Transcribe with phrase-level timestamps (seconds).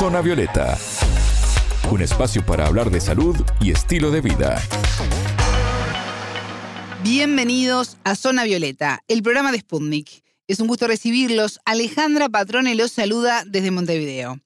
[0.00, 0.78] Zona Violeta,
[1.90, 4.58] un espacio para hablar de salud y estilo de vida.
[7.04, 10.24] Bienvenidos a Zona Violeta, el programa de Sputnik.
[10.48, 11.60] Es un gusto recibirlos.
[11.66, 14.40] Alejandra Patrone los saluda desde Montevideo.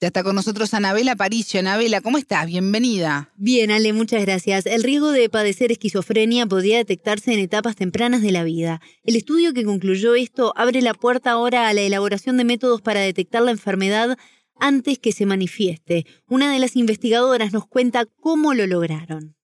[0.00, 1.60] Ya está con nosotros Anabela Paricio.
[1.60, 2.46] Anabela, ¿cómo estás?
[2.46, 3.32] Bienvenida.
[3.36, 4.66] Bien, Ale, muchas gracias.
[4.66, 8.80] El riesgo de padecer esquizofrenia podría detectarse en etapas tempranas de la vida.
[9.04, 13.00] El estudio que concluyó esto abre la puerta ahora a la elaboración de métodos para
[13.00, 14.16] detectar la enfermedad
[14.60, 16.06] antes que se manifieste.
[16.26, 19.36] Una de las investigadoras nos cuenta cómo lo lograron.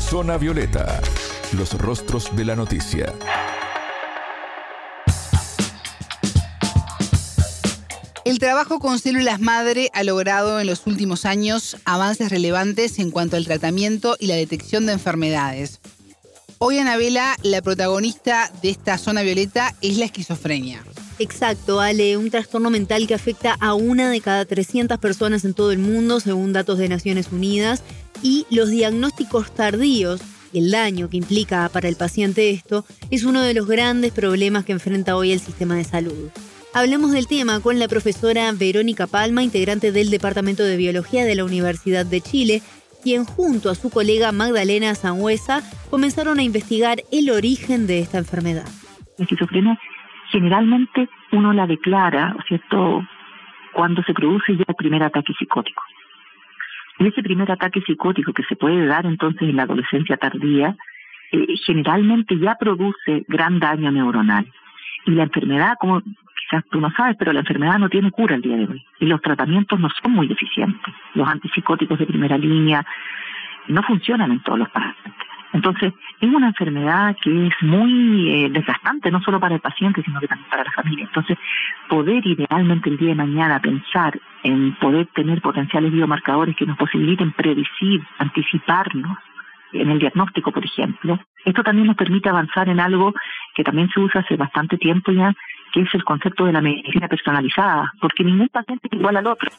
[0.00, 1.00] Zona Violeta,
[1.56, 3.12] los rostros de la noticia.
[8.24, 13.36] El trabajo con células madre ha logrado en los últimos años avances relevantes en cuanto
[13.36, 15.80] al tratamiento y la detección de enfermedades.
[16.58, 20.82] Hoy, Anabela, la protagonista de esta zona violeta es la esquizofrenia.
[21.18, 25.70] Exacto, Ale, un trastorno mental que afecta a una de cada 300 personas en todo
[25.70, 27.84] el mundo, según datos de Naciones Unidas,
[28.22, 30.20] y los diagnósticos tardíos,
[30.52, 34.72] el daño que implica para el paciente esto, es uno de los grandes problemas que
[34.72, 36.30] enfrenta hoy el sistema de salud.
[36.72, 41.44] Hablemos del tema con la profesora Verónica Palma, integrante del Departamento de Biología de la
[41.44, 42.62] Universidad de Chile,
[43.04, 48.66] quien junto a su colega Magdalena Sangüesa comenzaron a investigar el origen de esta enfermedad.
[50.34, 53.06] Generalmente uno la declara, ¿cierto?,
[53.72, 55.80] cuando se produce ya el primer ataque psicótico.
[56.98, 60.76] Y ese primer ataque psicótico que se puede dar entonces en la adolescencia tardía,
[61.30, 64.44] eh, generalmente ya produce gran daño neuronal.
[65.06, 68.42] Y la enfermedad, como quizás tú no sabes, pero la enfermedad no tiene cura el
[68.42, 68.84] día de hoy.
[68.98, 70.94] Y los tratamientos no son muy eficientes.
[71.14, 72.84] Los antipsicóticos de primera línea
[73.68, 75.23] no funcionan en todos los pacientes.
[75.54, 80.20] Entonces, es una enfermedad que es muy eh, desgastante, no solo para el paciente, sino
[80.20, 81.04] que también para la familia.
[81.04, 81.38] Entonces,
[81.88, 87.30] poder idealmente el día de mañana pensar en poder tener potenciales biomarcadores que nos posibiliten
[87.32, 89.16] predecir, anticiparnos
[89.72, 93.14] en el diagnóstico, por ejemplo, esto también nos permite avanzar en algo
[93.54, 95.32] que también se usa hace bastante tiempo ya,
[95.72, 99.50] que es el concepto de la medicina personalizada, porque ningún paciente es igual al otro.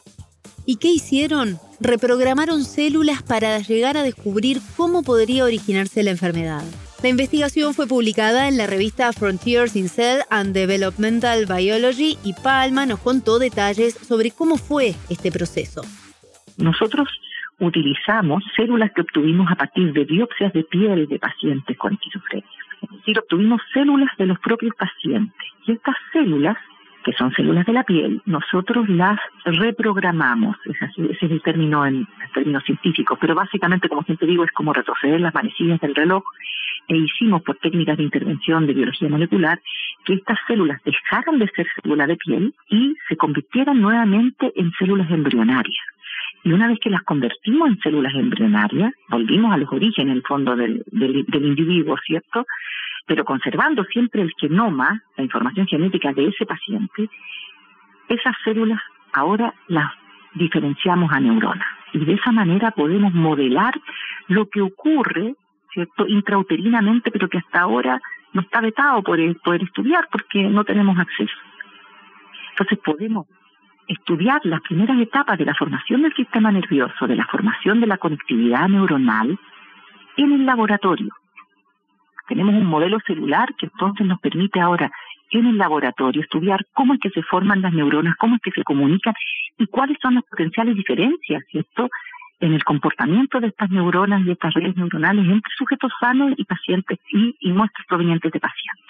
[0.66, 1.58] ¿Y qué hicieron?
[1.80, 6.64] Reprogramaron células para llegar a descubrir cómo podría originarse la enfermedad.
[7.04, 12.84] La investigación fue publicada en la revista Frontiers in Cell and Developmental Biology y Palma
[12.84, 15.82] nos contó detalles sobre cómo fue este proceso.
[16.58, 17.08] Nosotros
[17.60, 22.48] utilizamos células que obtuvimos a partir de biopsias de piel de pacientes con esquizofrenia.
[22.82, 25.46] Es decir, obtuvimos células de los propios pacientes.
[25.66, 26.56] Y estas células,
[27.06, 30.56] que son células de la piel, nosotros las reprogramamos.
[30.64, 33.16] Es ese es el término en, términos científicos.
[33.20, 36.24] Pero básicamente, como siempre digo, es como retroceder las manecillas del reloj.
[36.88, 39.60] E hicimos por técnicas de intervención de biología molecular
[40.04, 45.08] que estas células dejaran de ser células de piel y se convirtieran nuevamente en células
[45.08, 45.86] embrionarias.
[46.42, 50.22] Y una vez que las convertimos en células embrionarias, volvimos a los orígenes, en el
[50.22, 52.46] fondo, del, del, individuo, ¿cierto?
[53.06, 57.08] Pero conservando siempre el genoma, la información genética de ese paciente,
[58.08, 58.80] esas células
[59.12, 59.90] ahora las
[60.34, 61.66] diferenciamos a neuronas.
[61.92, 63.74] Y de esa manera podemos modelar
[64.28, 65.34] lo que ocurre,
[65.72, 68.00] ¿cierto?, intrauterinamente, pero que hasta ahora
[68.32, 71.34] no está vetado por poder estudiar porque no tenemos acceso.
[72.50, 73.26] Entonces podemos
[73.88, 77.98] estudiar las primeras etapas de la formación del sistema nervioso, de la formación de la
[77.98, 79.38] conectividad neuronal
[80.16, 81.12] en el laboratorio.
[82.28, 84.90] Tenemos un modelo celular que entonces nos permite ahora
[85.30, 88.62] en el laboratorio estudiar cómo es que se forman las neuronas, cómo es que se
[88.62, 89.14] comunican
[89.58, 91.88] y cuáles son las potenciales diferencias, ¿cierto?,
[92.38, 96.98] en el comportamiento de estas neuronas y estas redes neuronales entre sujetos sanos y pacientes
[97.10, 98.84] y, y muestras provenientes de pacientes.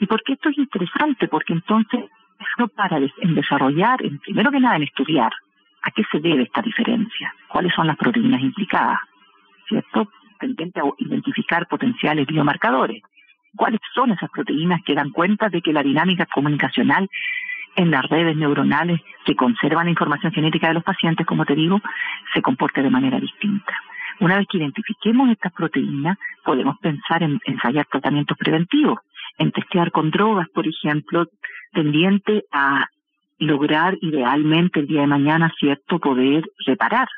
[0.00, 1.28] ¿Y por qué esto es interesante?
[1.28, 2.06] Porque entonces
[2.74, 5.32] para en desarrollar, en, primero que nada, en estudiar
[5.82, 8.98] a qué se debe esta diferencia, cuáles son las proteínas implicadas,
[9.68, 10.08] ¿cierto?
[10.38, 13.02] Pendiente a identificar potenciales biomarcadores.
[13.56, 17.08] ¿Cuáles son esas proteínas que dan cuenta de que la dinámica comunicacional
[17.76, 21.80] en las redes neuronales que conservan la información genética de los pacientes, como te digo,
[22.32, 23.72] se comporte de manera distinta?
[24.20, 28.98] Una vez que identifiquemos estas proteínas, podemos pensar en ensayar tratamientos preventivos,
[29.38, 31.26] en testear con drogas, por ejemplo,
[31.72, 32.86] tendiente a
[33.38, 37.08] lograr idealmente el día de mañana, ¿cierto?, poder reparar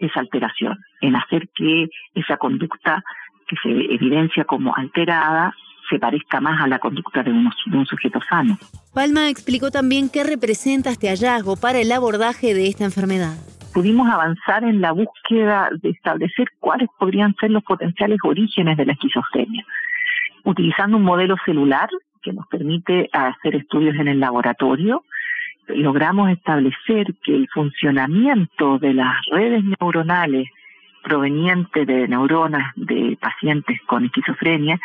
[0.00, 3.02] esa alteración, en hacer que esa conducta
[3.46, 5.54] que se evidencia como alterada
[5.88, 8.56] se parezca más a la conducta de, de un sujeto sano.
[8.94, 13.36] Palma explicó también qué representa este hallazgo para el abordaje de esta enfermedad.
[13.74, 18.92] Pudimos avanzar en la búsqueda de establecer cuáles podrían ser los potenciales orígenes de la
[18.92, 19.64] esquizofrenia,
[20.44, 21.88] utilizando un modelo celular
[22.22, 25.04] que nos permite hacer estudios en el laboratorio,
[25.76, 30.48] logramos establecer que el funcionamiento de las redes neuronales
[31.02, 34.78] provenientes de neuronas de pacientes con esquizofrenia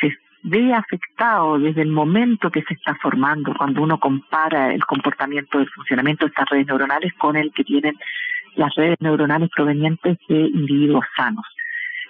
[0.00, 5.58] se ve afectado desde el momento que se está formando, cuando uno compara el comportamiento
[5.58, 7.94] del funcionamiento de estas redes neuronales con el que tienen
[8.56, 11.46] las redes neuronales provenientes de individuos sanos.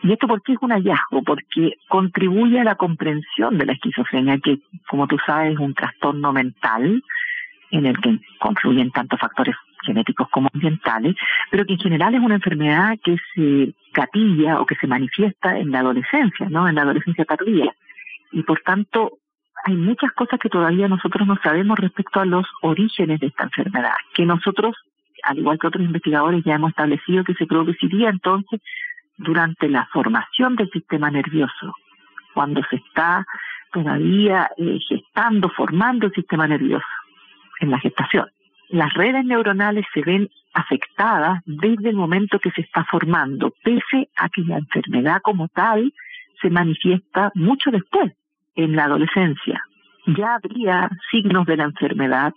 [0.03, 1.23] ¿Y esto por qué es un hallazgo?
[1.23, 6.33] Porque contribuye a la comprensión de la esquizofrenia, que como tú sabes es un trastorno
[6.33, 7.03] mental
[7.71, 9.55] en el que confluyen tantos factores
[9.85, 11.15] genéticos como ambientales,
[11.51, 15.71] pero que en general es una enfermedad que se gatilla o que se manifiesta en
[15.71, 16.69] la adolescencia, ¿no?
[16.69, 17.73] En la adolescencia tardía.
[18.33, 19.19] Y por tanto,
[19.65, 23.97] hay muchas cosas que todavía nosotros no sabemos respecto a los orígenes de esta enfermedad,
[24.15, 24.77] que nosotros,
[25.23, 28.61] al igual que otros investigadores, ya hemos establecido que se produciría entonces
[29.17, 31.75] durante la formación del sistema nervioso,
[32.35, 33.27] cuando se está
[33.73, 36.87] todavía eh, gestando, formando el sistema nervioso
[37.61, 38.27] en la gestación.
[38.69, 44.29] Las redes neuronales se ven afectadas desde el momento que se está formando, pese a
[44.29, 45.93] que la enfermedad como tal
[46.41, 48.13] se manifiesta mucho después,
[48.55, 49.63] en la adolescencia.
[50.07, 52.33] Ya habría signos de la enfermedad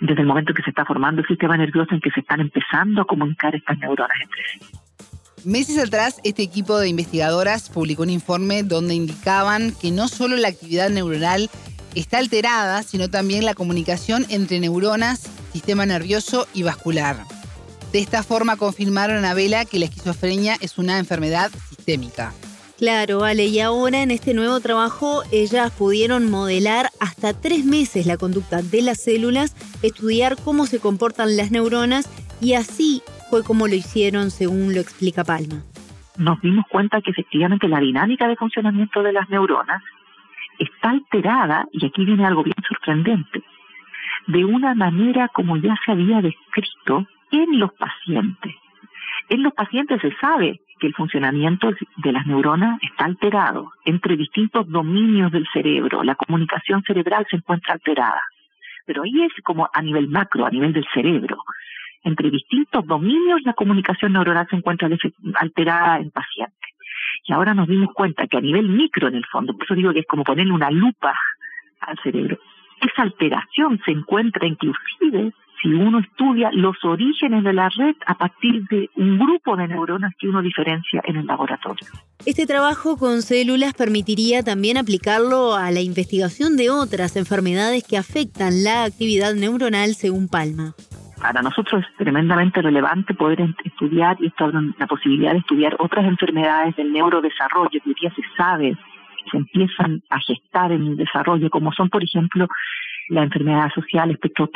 [0.00, 3.02] desde el momento que se está formando el sistema nervioso en que se están empezando
[3.02, 4.60] a comunicar estas neuronas entre sí.
[5.44, 10.48] Meses atrás, este equipo de investigadoras publicó un informe donde indicaban que no solo la
[10.48, 11.48] actividad neuronal
[11.94, 17.16] está alterada, sino también la comunicación entre neuronas, sistema nervioso y vascular.
[17.92, 22.32] De esta forma confirmaron a Vela que la esquizofrenia es una enfermedad sistémica.
[22.78, 28.16] Claro, vale, y ahora en este nuevo trabajo ellas pudieron modelar hasta tres meses la
[28.16, 32.08] conducta de las células, estudiar cómo se comportan las neuronas
[32.40, 35.64] y así fue como lo hicieron según lo explica Palma.
[36.18, 39.82] Nos dimos cuenta que efectivamente la dinámica de funcionamiento de las neuronas
[40.58, 43.42] está alterada, y aquí viene algo bien sorprendente,
[44.26, 48.54] de una manera como ya se había descrito en los pacientes.
[49.28, 54.68] En los pacientes se sabe que el funcionamiento de las neuronas está alterado entre distintos
[54.68, 56.04] dominios del cerebro.
[56.04, 58.22] La comunicación cerebral se encuentra alterada.
[58.86, 61.38] Pero ahí es como a nivel macro, a nivel del cerebro
[62.04, 64.88] entre distintos dominios la comunicación neuronal se encuentra
[65.34, 66.70] alterada en pacientes.
[67.24, 69.92] Y ahora nos dimos cuenta que a nivel micro, en el fondo, por eso digo
[69.92, 71.14] que es como ponerle una lupa
[71.80, 72.38] al cerebro,
[72.80, 78.62] esa alteración se encuentra inclusive si uno estudia los orígenes de la red a partir
[78.70, 81.88] de un grupo de neuronas que uno diferencia en el laboratorio.
[82.24, 88.62] Este trabajo con células permitiría también aplicarlo a la investigación de otras enfermedades que afectan
[88.62, 90.74] la actividad neuronal según Palma
[91.20, 96.06] para nosotros es tremendamente relevante poder estudiar, y esto abre la posibilidad de estudiar otras
[96.06, 98.76] enfermedades del neurodesarrollo que hoy día se sabe
[99.24, 102.46] que se empiezan a gestar en el desarrollo, como son, por ejemplo,
[103.08, 104.50] la enfermedad social espectro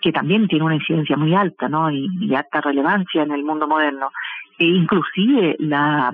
[0.00, 1.90] que también tiene una incidencia muy alta ¿no?
[1.90, 4.10] y, alta relevancia en el mundo moderno,
[4.58, 6.12] e inclusive la,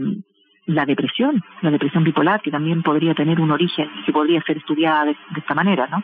[0.67, 4.57] la depresión, la depresión bipolar, que también podría tener un origen y que podría ser
[4.57, 6.03] estudiada de, de esta manera, ¿no?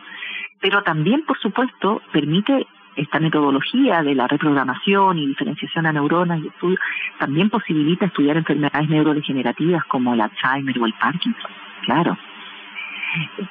[0.61, 2.67] Pero también, por supuesto, permite
[3.01, 6.79] esta metodología de la reprogramación y diferenciación a neuronas y estudio
[7.19, 11.51] también posibilita estudiar enfermedades neurodegenerativas como el Alzheimer o el Parkinson,
[11.85, 12.19] claro.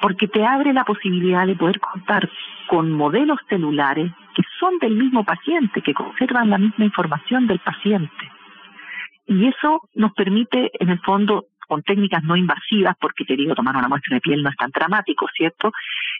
[0.00, 2.30] Porque te abre la posibilidad de poder contar
[2.66, 8.30] con modelos celulares que son del mismo paciente, que conservan la misma información del paciente.
[9.26, 13.76] Y eso nos permite, en el fondo, con técnicas no invasivas, porque te digo, tomar
[13.76, 15.70] una muestra de piel no es tan dramático, ¿cierto?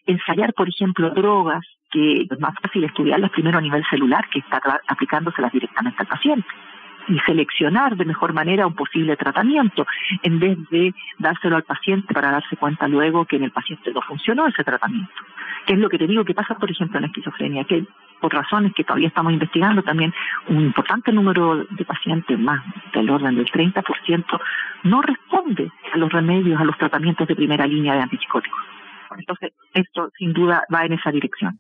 [0.06, 4.62] Ensayar, por ejemplo, drogas que es más fácil estudiarlas primero a nivel celular que estar
[4.86, 6.46] aplicándoselas directamente al paciente
[7.08, 9.86] y seleccionar de mejor manera un posible tratamiento
[10.22, 14.00] en vez de dárselo al paciente para darse cuenta luego que en el paciente no
[14.02, 15.12] funcionó ese tratamiento.
[15.66, 17.84] Que es lo que te digo que pasa, por ejemplo, en la esquizofrenia, que
[18.20, 20.12] por razones que todavía estamos investigando también,
[20.48, 24.40] un importante número de pacientes, más del orden del 30%,
[24.84, 28.60] no responde a los remedios, a los tratamientos de primera línea de antipsicóticos.
[29.16, 31.58] Entonces, esto sin duda va en esa dirección.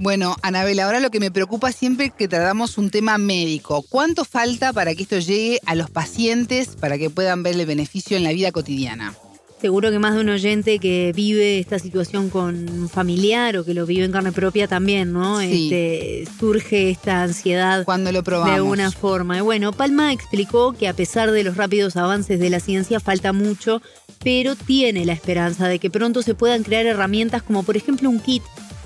[0.00, 3.84] Bueno, Anabel, ahora lo que me preocupa siempre que tratamos un tema médico.
[3.86, 8.16] ¿Cuánto falta para que esto llegue a los pacientes para que puedan ver el beneficio
[8.16, 9.14] en la vida cotidiana?
[9.60, 13.74] Seguro que más de un oyente que vive esta situación con un familiar o que
[13.74, 15.38] lo vive en carne propia también, ¿no?
[15.42, 18.52] Este, surge esta ansiedad cuando lo probamos.
[18.52, 19.36] de alguna forma.
[19.36, 23.34] Y bueno, Palma explicó que a pesar de los rápidos avances de la ciencia falta
[23.34, 23.82] mucho,
[24.24, 28.18] pero tiene la esperanza de que pronto se puedan crear herramientas como por ejemplo un
[28.18, 28.42] kit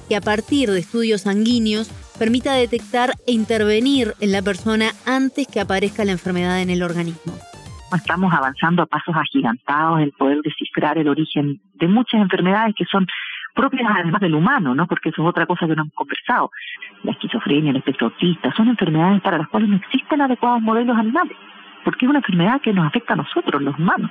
[0.09, 5.61] que a partir de estudios sanguíneos permita detectar e intervenir en la persona antes que
[5.61, 7.35] aparezca la enfermedad en el organismo
[7.97, 13.07] estamos avanzando a pasos agigantados en poder descifrar el origen de muchas enfermedades que son
[13.55, 14.87] propias además del humano, ¿no?
[14.87, 16.51] Porque eso es otra cosa que no hemos conversado.
[17.03, 21.37] La esquizofrenia, el espectro autista, son enfermedades para las cuales no existen adecuados modelos animales,
[21.85, 24.11] porque es una enfermedad que nos afecta a nosotros, los humanos.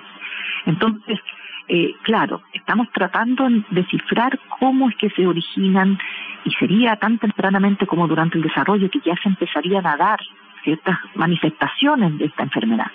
[0.66, 1.20] Entonces,
[1.68, 5.98] eh, claro, estamos tratando de descifrar cómo es que se originan
[6.44, 10.20] y sería tan tempranamente como durante el desarrollo que ya se empezarían a dar
[10.64, 12.92] ciertas manifestaciones de esta enfermedad.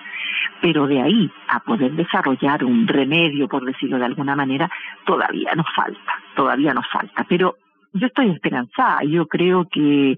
[0.61, 4.71] Pero de ahí a poder desarrollar un remedio, por decirlo de alguna manera,
[5.05, 7.25] todavía nos falta, todavía nos falta.
[7.29, 7.57] Pero
[7.93, 10.17] yo estoy esperanzada, yo creo que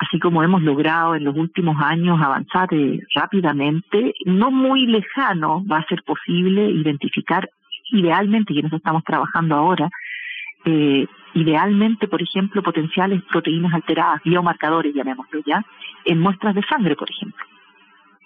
[0.00, 5.78] así como hemos logrado en los últimos años avanzar eh, rápidamente, no muy lejano va
[5.78, 7.50] a ser posible identificar
[7.92, 9.90] idealmente, y en eso estamos trabajando ahora,
[10.64, 15.62] eh, idealmente, por ejemplo, potenciales proteínas alteradas, biomarcadores, llamémoslo ya,
[16.06, 17.44] en muestras de sangre, por ejemplo.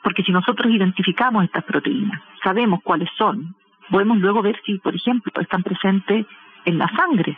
[0.02, 3.56] Porque si nosotros identificamos estas proteínas, sabemos cuáles son,
[3.90, 6.24] podemos luego ver si, por ejemplo, están presentes
[6.66, 7.36] en la sangre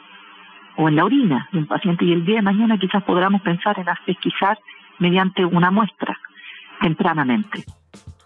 [0.77, 3.79] o en la orina de un paciente y el día de mañana quizás podamos pensar
[3.79, 4.59] en pesquisar
[4.99, 6.19] mediante una muestra
[6.81, 7.65] tempranamente.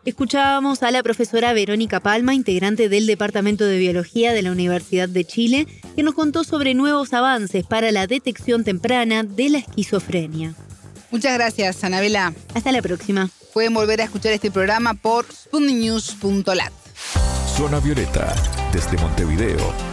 [0.04, 5.25] Escuchábamos a la profesora Verónica Palma, integrante del Departamento de Biología de la Universidad de
[5.25, 10.54] Chile, que nos contó sobre nuevos avances para la detección temprana de la esquizofrenia.
[11.11, 12.33] Muchas gracias, Anabela.
[12.54, 13.28] Hasta la próxima.
[13.52, 16.73] Pueden volver a escuchar este programa por spundinews.lat.
[17.47, 18.35] Zona Violeta,
[18.73, 19.89] desde Montevideo,